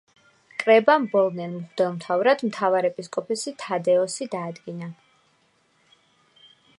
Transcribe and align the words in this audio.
კრებამ 0.61 1.03
ბოლნელ 1.09 1.51
მღვდელმთავრად 1.57 2.41
მთავარეპისკოპოსი 2.47 3.55
თადეოზი 3.65 4.27
დაადგინა. 4.35 4.93